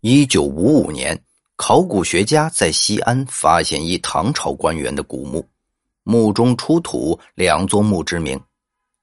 [0.00, 1.20] 一九五五年，
[1.56, 5.44] 考古学家在西安发现一唐朝官员的古墓，
[6.04, 8.40] 墓中出土两座墓志铭，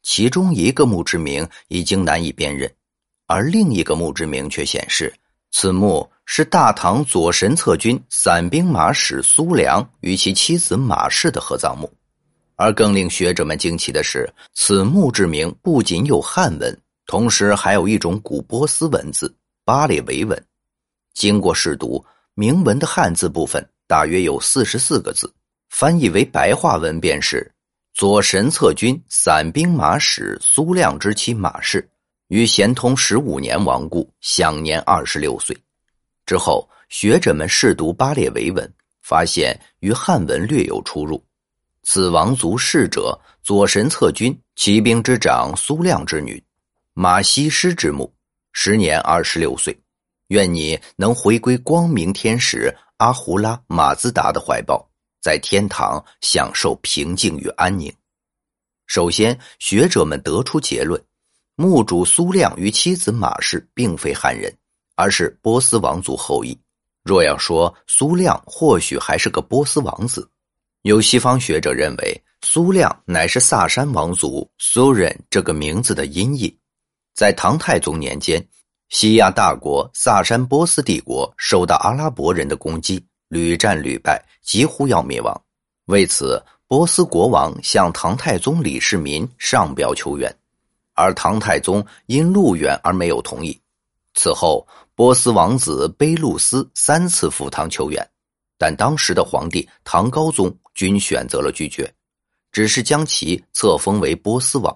[0.04, 2.71] 其中一个墓志铭已经难以辨认，
[3.28, 5.13] 而另一个墓志铭却显示
[5.52, 11.91] 此墓是大唐左神策军散兵马使苏良与其妻子马氏的合葬墓。
[12.55, 19.36] 而更令学者们惊奇的是，此墓志铭不仅有汉文，同时还有一种古波斯文字
[19.66, 20.41] 巴列维文。
[21.16, 25.34] 经过试读，铭文的汉字部分大约有四十四个字，
[25.70, 27.49] 翻译为白话文便是：
[27.94, 31.90] 左神策军散兵马使苏亮之妻马氏，
[32.27, 35.57] 于咸通十五年亡故，享年二十六岁。
[36.26, 38.70] 之后，学者们试读巴列维文，
[39.02, 41.23] 发现与汉文略有出入。
[41.84, 46.43] 此王族逝者，左神策军骑兵之长苏亮之女，
[46.93, 48.13] 马西施之墓，
[48.52, 49.73] 时年二十六岁。
[50.29, 54.90] 愿你能回归光明天使阿胡拉马兹达的怀抱，
[55.21, 57.93] 在天堂享受平静与安宁。
[58.87, 60.99] 首先，学者们得出结论：
[61.55, 64.51] 墓主苏亮与妻子马氏并非汉人，
[64.95, 66.59] 而是波斯王族后裔。
[67.03, 70.28] 若要说苏亮或许还是个波斯王子，
[70.81, 76.57] 有西方学者认为苏亮乃是萨珊王族苏人这个名字的音译。
[77.13, 78.44] 在唐太宗年间。
[78.97, 85.41] 西亚大国萨珊波斯帝国受到阿拉伯人的攻击，屡战屡败，几乎要灭亡。
[85.88, 90.34] 为此，波斯国王向唐太宗李世民上表求援，
[90.94, 93.59] 而唐太宗因路远而没有同意。
[94.13, 94.66] 此后，
[94.96, 98.09] 波斯王子卑路斯三次赴唐求援，
[98.57, 101.94] 但当时的皇帝唐高宗均选择了拒绝，
[102.50, 104.73] 只是将其册封为波斯王。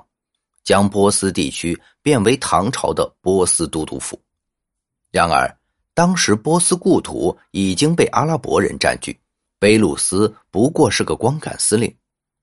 [0.61, 1.75] 将波斯地区
[2.09, 4.19] 变为唐朝的波斯都督府。
[5.11, 5.55] 然而，
[5.93, 9.15] 当时波斯故土已经被阿拉伯人占据，
[9.59, 11.95] 卑路斯不过是个光杆司令。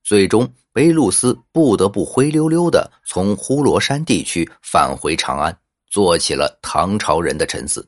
[0.04, 7.84] 最终，卑路斯不得不灰溜溜的从呼罗珊地区返回长安，做起了唐朝人的臣子。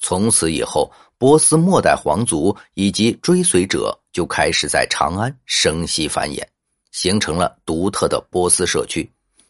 [0.00, 6.42] 从此以后，波斯末代皇族以及追随者就开始在长安生息繁衍，
[6.90, 9.08] 形成了独特的波斯社区。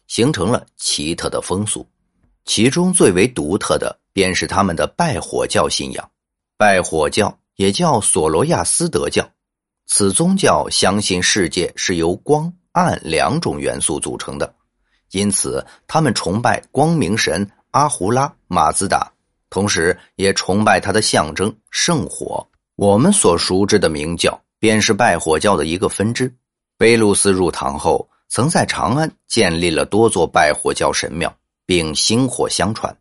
[0.09, 1.87] 形成了奇特的风俗，
[2.43, 6.11] 其中最为独特的便是他们的拜火教信仰。
[6.57, 9.25] 拜火教也叫索罗亚斯德教，
[9.85, 14.51] 此宗教相信世界是由光暗两种元素组成的，
[15.11, 19.09] 因此他们崇拜光明神阿胡拉马兹达，
[19.51, 22.45] 同时也崇拜他的象征圣火。
[22.75, 26.33] 我们所熟知的明教便是拜火教的一个分支。
[26.79, 28.09] 贝鲁斯入唐后。
[28.29, 31.35] 曾在长安建立了多座拜火教神庙，
[31.65, 32.95] 并薪火相传。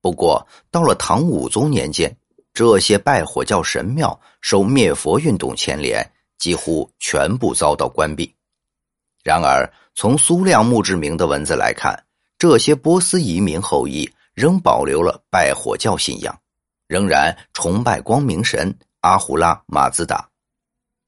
[0.00, 2.16] 不过，到了唐武宗年间，
[2.54, 6.08] 这些拜火教神庙受灭佛运动牵连，
[6.38, 8.32] 几乎全部遭到关闭。
[9.24, 12.00] 然而，从苏亮墓志铭的文字来看，
[12.38, 16.38] 这些波斯移民后裔仍保留了拜火教信仰，
[16.86, 20.26] 仍然崇拜光明神阿胡拉马兹达。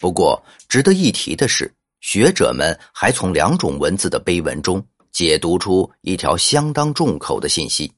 [0.00, 1.72] 不过，值得一提的是。
[2.02, 7.90] 学者们还从两种文字的碑文中解读出一条相当重口的信息。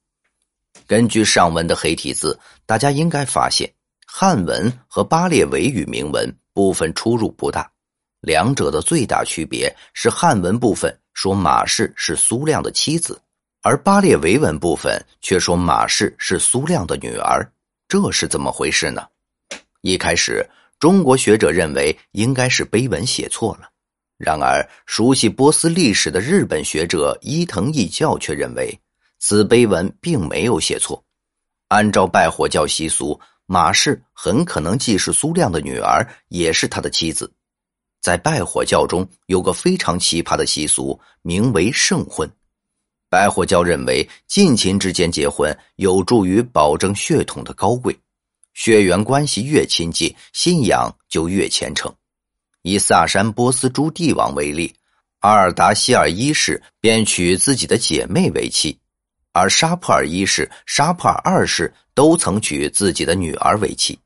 [0.87, 3.73] 根据上文的黑体字，大家应该发现
[4.07, 7.69] 汉文和巴列维语铭文部分出入不大，
[8.21, 13.19] 两者的最大区别是汉文部分说马氏是苏亮的妻子，
[13.63, 17.51] 而巴列维文部分却说马氏是苏亮的女儿。
[17.89, 19.03] 这是怎么回事呢？
[19.81, 20.47] 一开始，
[20.79, 23.71] 中国学者认为应该是碑文写错了。
[24.17, 28.79] 然而，熟悉波斯历史的日本学者伊藤义教却认为，
[29.19, 31.03] 此碑文并没有写错。
[31.69, 37.31] 按照拜火教习俗，马氏很可能既是苏亮的女儿，也是他的妻子。
[38.01, 42.31] 在拜火教中有个非常奇葩的习俗，名为圣婚。
[43.09, 47.97] 拜火教认为，近亲之间结婚有助于保证血统的高贵，
[48.53, 51.93] 血缘关系越亲近，信仰就越虔诚。
[52.65, 54.75] 以萨珊波斯诸帝王为例，
[55.21, 58.75] 阿尔达希尔一世便娶自己的姐妹为妻，
[59.33, 63.99] 而沙普尔一世、沙普尔二世都曾娶自己的女儿为妻。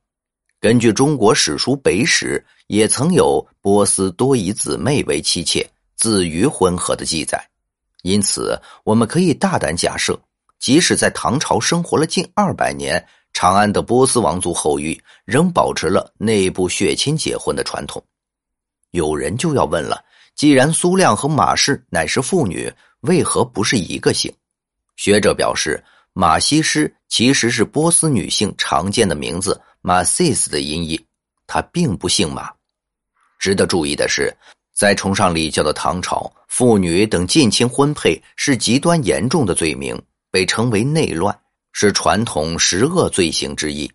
[0.61, 5.65] 根据中国史书《北史》，也曾有波斯多以姊妹为妻妾、
[5.95, 7.41] 子于婚合的记载。
[8.03, 10.19] 因此，我们可以大胆假设，
[10.59, 18.03] 即使在唐朝生活了近二百年，长安的波斯王族后裔仍保持了内部血亲结婚的传统。
[18.91, 20.03] 有人就要问了：
[20.35, 24.33] 既然苏亮和马氏乃是父女，为何不是一个姓？
[24.97, 25.83] 学者表示，
[26.13, 31.01] 马西施其实是波斯女性常见的名字马西斯的音译，
[31.47, 32.51] 她并不姓马。
[33.39, 34.35] 值得注意的是，
[34.75, 40.01] 在崇尚礼教的唐朝，妇女等近亲婚配是极端严重的罪名，
[40.31, 41.39] 被称为内乱，
[41.73, 43.91] 是传统十恶罪行之一。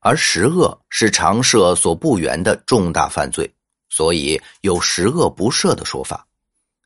[0.00, 3.50] 而十恶是常赦所不原的重大犯罪，
[3.94, 6.26] 所以有十恶不赦的说法。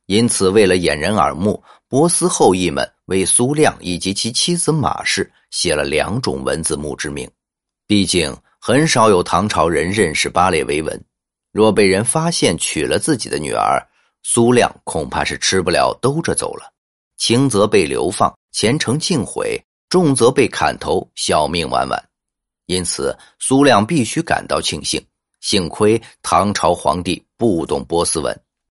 [0.05, 7.27] 因此，为了掩人耳目，波斯后裔们为苏亮以及其妻子马氏写了两种文字墓志铭。
[7.87, 11.03] 毕竟，很少有唐朝人认识巴列维文。
[11.51, 13.83] 若被人发现娶了自己的女儿，
[14.21, 16.71] 苏亮恐怕是吃不了兜着走了。
[17.17, 19.57] 轻则被流放，前程尽毁；
[19.89, 21.99] 重则被砍头，小命晚晚。
[22.67, 25.03] 因此，苏亮必须感到庆幸，
[25.41, 28.48] 幸亏唐朝皇帝不懂波斯文。